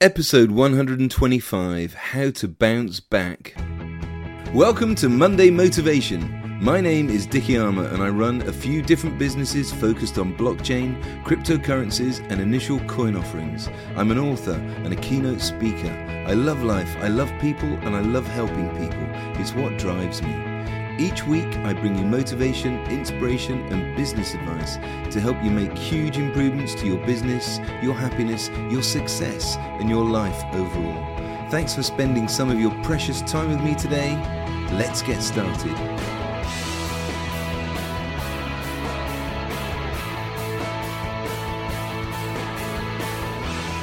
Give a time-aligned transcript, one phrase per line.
[0.00, 3.56] Episode 125 How to Bounce Back.
[4.54, 6.60] Welcome to Monday Motivation.
[6.62, 11.02] My name is Dicky Armour and I run a few different businesses focused on blockchain,
[11.24, 13.68] cryptocurrencies, and initial coin offerings.
[13.96, 15.90] I'm an author and a keynote speaker.
[16.28, 19.04] I love life, I love people, and I love helping people.
[19.40, 20.47] It's what drives me.
[20.98, 24.78] Each week, I bring you motivation, inspiration, and business advice
[25.12, 30.04] to help you make huge improvements to your business, your happiness, your success, and your
[30.04, 31.50] life overall.
[31.50, 34.16] Thanks for spending some of your precious time with me today.
[34.72, 36.17] Let's get started.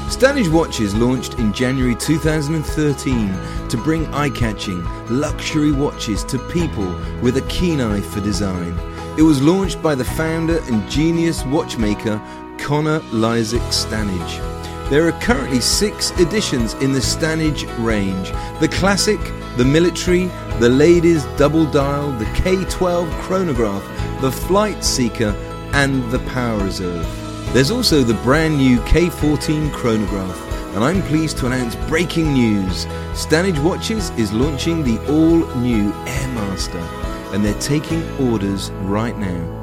[0.09, 7.37] Stanage Watches launched in January 2013 to bring eye catching, luxury watches to people with
[7.37, 8.77] a keen eye for design.
[9.17, 12.20] It was launched by the founder and genius watchmaker
[12.59, 14.55] Connor Lysak Stanage.
[14.88, 19.18] There are currently six editions in the Stanage range the Classic,
[19.56, 20.26] the Military,
[20.60, 23.82] the Ladies Double Dial, the K12 Chronograph,
[24.20, 25.34] the Flight Seeker,
[25.72, 27.04] and the Power Reserve.
[27.52, 30.40] There's also the brand new K14 Chronograph,
[30.76, 32.86] and I'm pleased to announce breaking news.
[33.12, 39.55] Stanage Watches is launching the all new Airmaster, and they're taking orders right now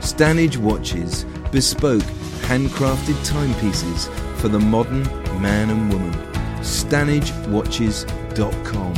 [0.00, 2.02] Stanage Watches, bespoke,
[2.42, 4.08] handcrafted timepieces
[4.38, 5.04] for the modern
[5.40, 6.12] man and woman.
[6.60, 8.93] StanageWatches.com.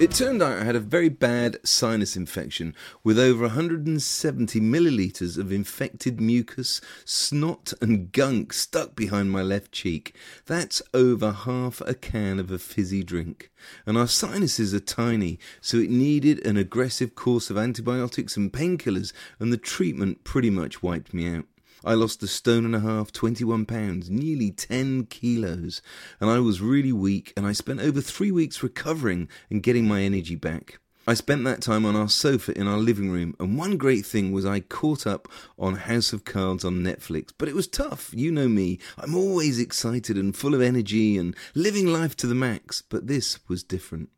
[0.00, 2.74] It turned out I had a very bad sinus infection
[3.04, 10.16] with over 170 millilitres of infected mucus, snot, and gunk stuck behind my left cheek.
[10.46, 13.52] That's over half a can of a fizzy drink.
[13.86, 19.12] And our sinuses are tiny, so it needed an aggressive course of antibiotics and painkillers,
[19.38, 21.44] and the treatment pretty much wiped me out.
[21.86, 25.82] I lost a stone and a half, 21 pounds, nearly 10 kilos,
[26.18, 30.00] and I was really weak, and I spent over three weeks recovering and getting my
[30.00, 30.78] energy back.
[31.06, 34.32] I spent that time on our sofa in our living room, and one great thing
[34.32, 35.28] was I caught up
[35.58, 37.32] on House of Cards on Netflix.
[37.36, 38.78] But it was tough, you know me.
[38.96, 43.38] I'm always excited and full of energy and living life to the max, but this
[43.46, 44.08] was different.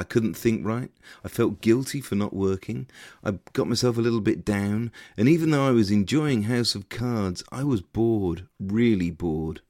[0.00, 0.90] I couldn't think right.
[1.22, 2.86] I felt guilty for not working.
[3.22, 6.88] I got myself a little bit down, and even though I was enjoying House of
[6.88, 9.60] Cards, I was bored, really bored.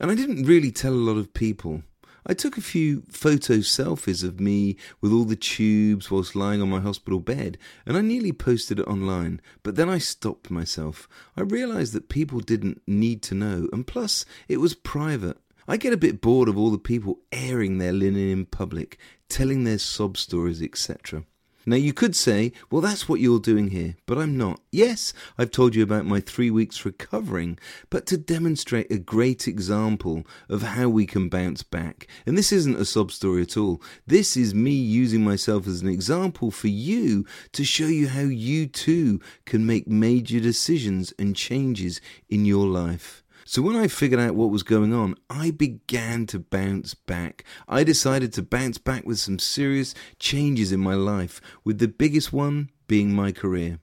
[0.00, 1.82] And I didn't really tell a lot of people.
[2.26, 6.70] I took a few photo selfies of me with all the tubes whilst lying on
[6.70, 11.06] my hospital bed, and I nearly posted it online, but then I stopped myself.
[11.36, 15.36] I realised that people didn't need to know, and plus, it was private.
[15.66, 18.98] I get a bit bored of all the people airing their linen in public,
[19.28, 21.24] telling their sob stories, etc.
[21.66, 24.60] Now, you could say, well, that's what you're doing here, but I'm not.
[24.70, 27.58] Yes, I've told you about my three weeks recovering,
[27.88, 32.06] but to demonstrate a great example of how we can bounce back.
[32.26, 33.80] And this isn't a sob story at all.
[34.06, 38.66] This is me using myself as an example for you to show you how you
[38.66, 43.23] too can make major decisions and changes in your life.
[43.46, 47.44] So when I figured out what was going on, I began to bounce back.
[47.68, 52.32] I decided to bounce back with some serious changes in my life, with the biggest
[52.32, 53.80] one being my career.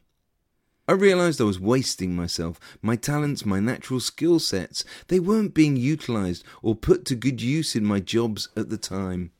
[0.87, 2.59] I realized I was wasting myself.
[2.81, 7.75] My talents, my natural skill sets, they weren't being utilized or put to good use
[7.75, 9.31] in my jobs at the time.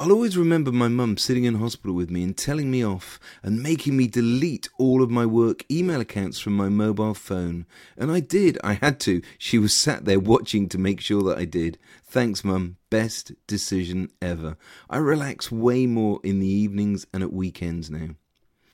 [0.00, 3.62] I'll always remember my mum sitting in hospital with me and telling me off and
[3.62, 7.64] making me delete all of my work email accounts from my mobile phone.
[7.96, 9.22] And I did, I had to.
[9.38, 11.78] She was sat there watching to make sure that I did.
[12.04, 12.76] Thanks, mum.
[12.90, 14.56] Best decision ever.
[14.90, 18.16] I relax way more in the evenings and at weekends now.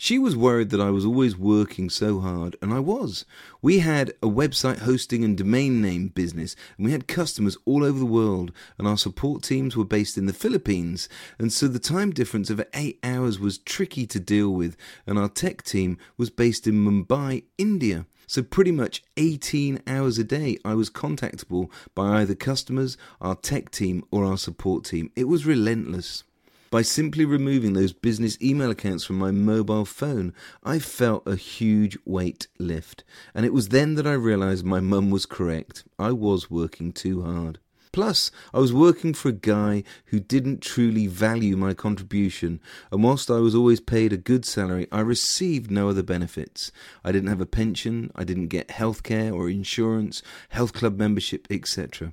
[0.02, 3.26] She was worried that I was always working so hard, and I was.
[3.60, 7.98] We had a website hosting and domain name business, and we had customers all over
[7.98, 11.06] the world, and our support teams were based in the Philippines,
[11.38, 14.74] and so the time difference of eight hours was tricky to deal with,
[15.06, 18.06] and our tech team was based in Mumbai, India.
[18.26, 23.70] So, pretty much 18 hours a day, I was contactable by either customers, our tech
[23.70, 25.10] team, or our support team.
[25.14, 26.24] It was relentless.
[26.70, 30.32] By simply removing those business email accounts from my mobile phone,
[30.62, 33.02] I felt a huge weight lift.
[33.34, 35.82] And it was then that I realized my mum was correct.
[35.98, 37.58] I was working too hard.
[37.92, 42.60] Plus, I was working for a guy who didn't truly value my contribution,
[42.92, 46.70] and whilst I was always paid a good salary, I received no other benefits.
[47.04, 52.12] I didn't have a pension, I didn't get healthcare or insurance, health club membership, etc.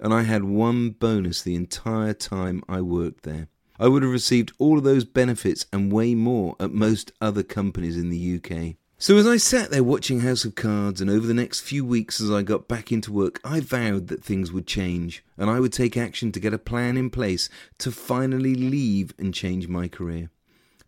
[0.00, 3.48] And I had one bonus the entire time I worked there.
[3.78, 7.96] I would have received all of those benefits and way more at most other companies
[7.96, 8.76] in the UK.
[9.00, 12.20] So, as I sat there watching House of Cards, and over the next few weeks
[12.20, 15.72] as I got back into work, I vowed that things would change, and I would
[15.72, 17.48] take action to get a plan in place
[17.78, 20.30] to finally leave and change my career.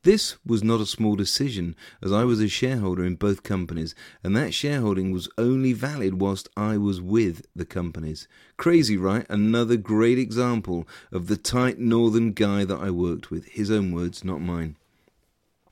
[0.02, 3.94] This was not a small decision, as I was a shareholder in both companies,
[4.25, 8.26] and that shareholding was only valid whilst I was with the companies.
[8.56, 9.26] Crazy, right?
[9.29, 13.44] Another great example of the tight northern guy that I worked with.
[13.47, 14.76] His own words, not mine.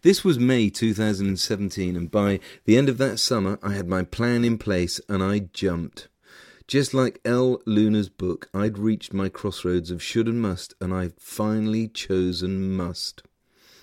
[0.02, 4.44] This was May 2017, and by the end of that summer, I had my plan
[4.44, 6.08] in place and I jumped.
[6.66, 11.18] Just like Elle Luna's book, I'd reached my crossroads of should and must, and I'd
[11.18, 13.22] finally chosen must.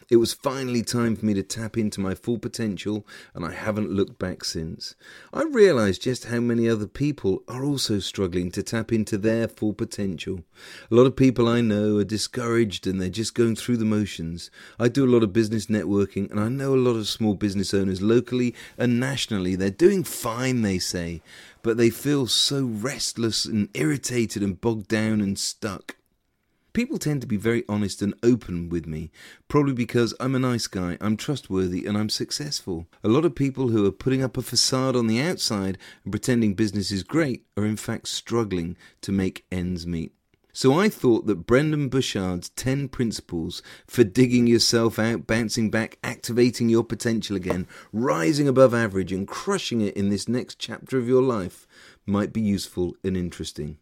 [0.08, 3.90] It was finally time for me to tap into my full potential, and I haven't
[3.90, 4.94] looked back since.
[5.34, 9.74] I realized just how many other people are also struggling to tap into their full
[9.74, 10.44] potential.
[10.92, 14.52] A lot of people I know are discouraged and they're just going through the motions.
[14.80, 17.74] I do a lot of business networking, and I know a lot of small business
[17.74, 19.56] owners locally and nationally.
[19.56, 21.24] They're doing fine, they say,
[21.64, 25.96] but they feel so restless and irritated and bogged down and stuck.
[26.76, 29.10] People tend to be very honest and open with me,
[29.48, 32.86] probably because I'm a nice guy, I'm trustworthy, and I'm successful.
[33.02, 36.54] A lot of people who are putting up a facade on the outside and pretending
[36.54, 40.12] business is great are in fact struggling to make ends meet.
[40.52, 46.68] So I thought that Brendon Burchard's 10 principles for digging yourself out, bouncing back, activating
[46.68, 51.24] your potential again, rising above average, and crushing it in this next chapter of your
[51.24, 51.66] life
[52.06, 53.78] might be useful and interesting.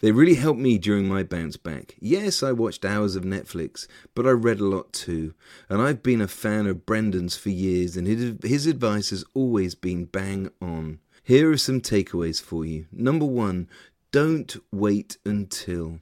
[0.00, 1.96] They really helped me during my bounce back.
[2.00, 5.34] Yes, I watched hours of Netflix, but I read a lot too.
[5.68, 10.06] And I've been a fan of Brendon's for years, and his, advice has always been
[10.06, 11.00] bang on.
[11.22, 12.86] Here are some takeaways for you.
[12.90, 13.68] Number one,
[14.10, 16.00] don't wait until.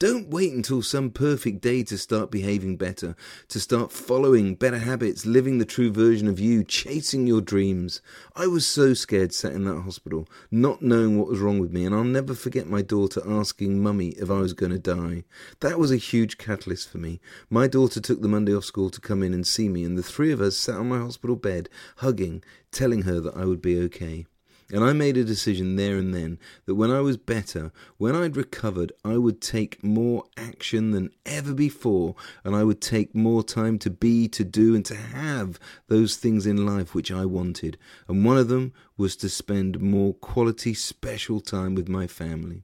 [0.00, 3.16] Don't wait until some perfect day to start behaving better,
[3.48, 8.00] to start following better habits, living the true version of you, chasing your dreams.
[8.36, 11.84] I was so scared sat in that hospital, not knowing what was wrong with me,
[11.84, 15.24] and I'll never forget my daughter asking mummy if I was going to die.
[15.58, 17.18] That was a huge catalyst for me.
[17.50, 20.04] My daughter took the Monday off school to come in and see me, and the
[20.04, 23.76] three of us sat on my hospital bed, hugging, telling her that I would be
[23.80, 24.26] okay.
[24.70, 28.36] And I made a decision there and then that when I was better, when I'd
[28.36, 33.78] recovered, I would take more action than ever before, and I would take more time
[33.78, 37.78] to be, to do, and to have those things in life which I wanted.
[38.08, 42.62] And one of them was to spend more quality, special time with my family.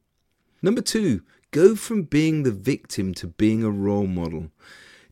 [0.61, 1.23] Number two,
[1.53, 4.51] go from being the victim to being a role model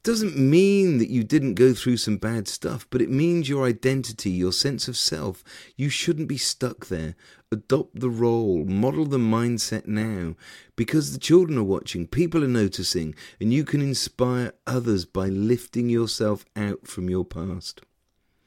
[0.03, 4.31] doesn't mean that you didn't go through some bad stuff, but it means your identity,
[4.31, 5.45] your sense of self.
[5.77, 7.15] You shouldn't be stuck there.
[7.53, 10.35] Adopt the role, model the mindset now,
[10.75, 15.89] because the children are watching, people are noticing, and you can inspire others by lifting
[15.89, 17.83] yourself out from your past.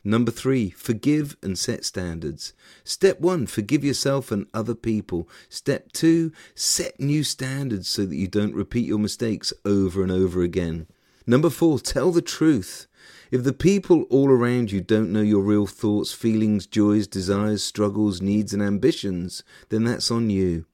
[0.03, 2.53] Number three, forgive and set standards.
[2.83, 5.27] Step one, forgive yourself and other people.
[5.49, 10.43] Step two, set new standards so that you don't repeat your mistakes over and over
[10.43, 10.87] again.
[11.27, 12.87] Number four, tell the truth.
[13.31, 18.21] If the people all around you don't know your real thoughts, feelings, joys, desires, struggles,
[18.21, 20.65] needs, and ambitions, then that's on you.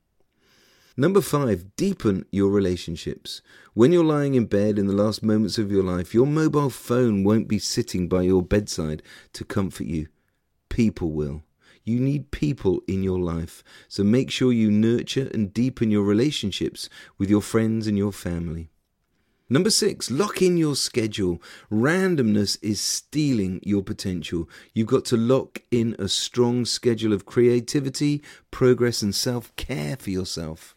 [0.97, 3.41] Number five, deepen your relationships.
[3.73, 7.23] When you're lying in bed in the last moments of your life, your mobile phone
[7.23, 9.01] won't be sitting by your bedside
[9.33, 10.07] to comfort you.
[10.67, 11.43] People will.
[11.83, 16.89] You need people in your life, so make sure you nurture and deepen your relationships
[17.17, 18.70] with your friends and your family.
[19.51, 21.41] Number six, lock in your schedule.
[21.69, 24.47] Randomness is stealing your potential.
[24.73, 30.09] You've got to lock in a strong schedule of creativity, progress, and self care for
[30.09, 30.73] yourself.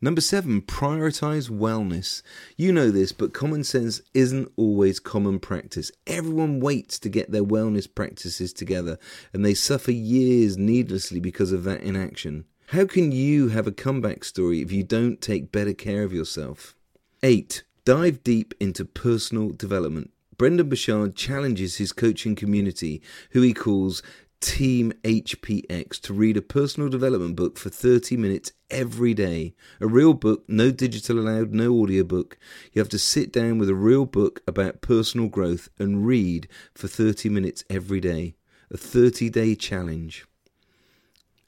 [0.00, 2.22] Number seven, prioritize wellness.
[2.56, 5.92] You know this, but common sense isn't always common practice.
[6.08, 8.98] Everyone waits to get their wellness practices together,
[9.32, 12.44] and they suffer years needlessly because of that inaction.
[12.70, 16.74] How can you have a comeback story if you don't take better care of yourself?
[17.22, 17.62] 8.
[17.86, 20.10] Dive deep into personal development.
[20.36, 23.00] Brendon Burchard challenges his coaching community,
[23.30, 24.02] who he calls
[24.40, 29.54] Team HPX, to read a personal development book for 30 minutes every day.
[29.80, 32.36] A real book, no digital allowed, no audiobook.
[32.72, 36.88] You have to sit down with a real book about personal growth and read for
[36.88, 38.34] 30 minutes every day.
[38.68, 40.26] A 30 day challenge.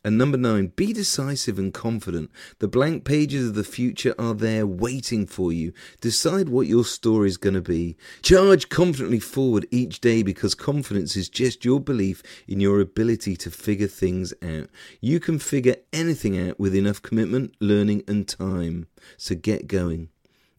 [0.09, 2.31] And number nine, be decisive and confident.
[2.61, 5.75] The blank pages of the future are there waiting for you.
[6.01, 7.99] Decide what your story is going to be.
[8.23, 13.51] Charge confidently forward each day because confidence is just your belief in your ability to
[13.51, 14.71] figure things out.
[15.03, 18.87] You can figure anything out with enough commitment, learning, and time.
[19.19, 20.09] So get going.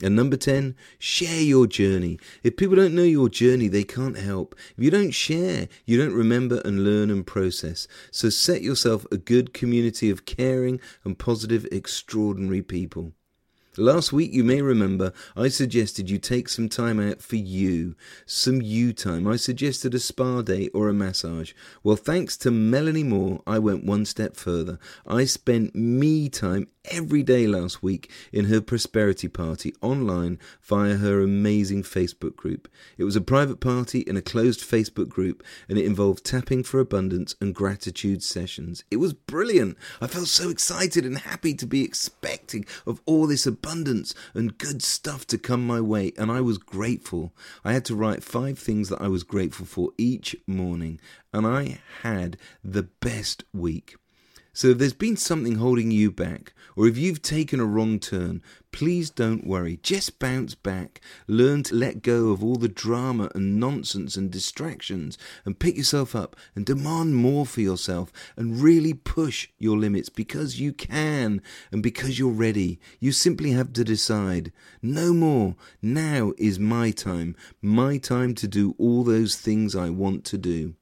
[0.01, 2.19] And number 10, share your journey.
[2.41, 4.55] If people don't know your journey, they can't help.
[4.77, 7.87] If you don't share, you don't remember and learn and process.
[8.09, 13.11] So set yourself a good community of caring and positive, extraordinary people.
[13.77, 18.61] Last week, you may remember, I suggested you take some time out for you, some
[18.61, 19.27] you time.
[19.27, 21.53] I suggested a spa day or a massage.
[21.83, 24.79] Well, thanks to Melanie Moore, I went one step further.
[25.07, 31.21] I spent me time every day last week in her prosperity party online via her
[31.21, 32.67] amazing Facebook group.
[32.97, 36.79] It was a private party in a closed Facebook group and it involved tapping for
[36.79, 38.83] abundance and gratitude sessions.
[38.89, 39.77] It was brilliant.
[40.01, 44.81] I felt so excited and happy to be expecting of all this abundance and good
[44.81, 47.33] stuff to come my way and I was grateful.
[47.63, 50.99] I had to write five things that I was grateful for each morning
[51.33, 53.95] and I had the best week.
[54.59, 58.41] So if there's been something holding you back, or if you've taken a wrong turn,
[58.73, 59.79] please don't worry.
[59.81, 60.99] Just bounce back.
[61.27, 66.13] Learn to let go of all the drama and nonsense and distractions and pick yourself
[66.13, 71.81] up and demand more for yourself and really push your limits because you can and
[71.81, 72.81] because you're ready.
[72.99, 74.51] You simply have to decide.
[74.81, 75.55] No more.
[75.81, 77.37] Now is my time.
[77.61, 80.75] My time to do all those things I want to do.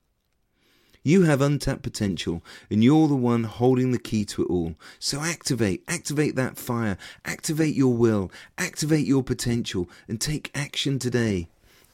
[1.08, 4.76] You have untapped potential and you're the one holding the key to it all.
[5.00, 11.48] So activate, activate that fire, activate your will, activate your potential and take action today.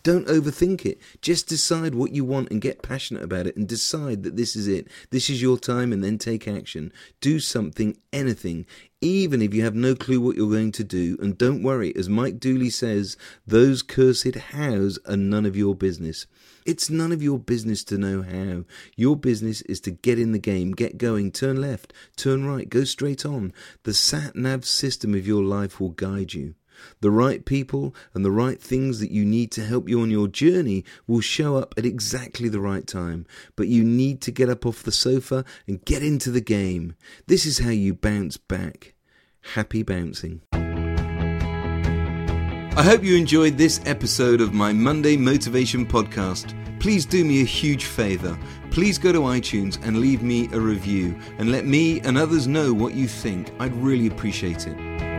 [0.03, 1.00] Don't overthink it.
[1.22, 4.67] Just decide what you want and get passionate about it and decide that this is
[4.67, 4.88] it.
[5.12, 6.91] This is your time and then take action.
[7.22, 8.65] Do something, anything,
[9.00, 11.17] even if you have no clue what you're going to do.
[11.22, 13.15] And don't worry, as Mike Dooley says,
[13.48, 16.27] those cursed hows are none of your business.
[16.65, 18.65] It's none of your business to know how.
[18.98, 22.83] Your business is to get in the game, get going, turn left, turn right, go
[22.83, 23.53] straight on.
[23.83, 26.55] The sat nav system of your life will guide you.
[27.01, 30.27] The right people and the right things that you need to help you on your
[30.27, 33.25] journey will show up at exactly the right time.
[33.55, 36.95] But you need to get up off the sofa and get into the game.
[37.27, 38.93] This is how you bounce back.
[39.53, 40.41] Happy bouncing.
[42.75, 46.59] I hope you enjoyed this episode of my Monday Motivation Podcast.
[46.79, 48.35] Please do me a huge favour.
[48.71, 52.73] Please go to iTunes and leave me a review and let me and others know
[52.73, 53.51] what you think.
[53.59, 55.12] I'd really appreciate it.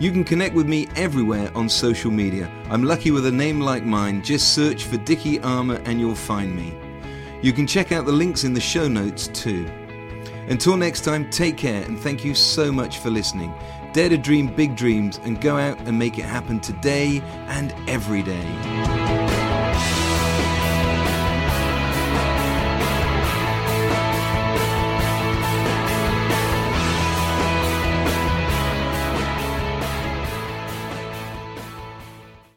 [0.00, 2.50] You can connect with me everywhere on social media.
[2.70, 4.22] I'm lucky with a name like mine.
[4.22, 6.74] Just search for Dicky Armour and you'll find me.
[7.42, 9.66] You can check out the links in the show notes too.
[10.48, 13.52] Until next time, take care and thank you so much for listening.
[13.92, 18.22] Dare to dream big dreams and go out and make it happen today and every
[18.22, 19.19] day.